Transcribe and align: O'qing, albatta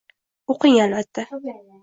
O'qing, 0.53 0.79
albatta 0.87 1.27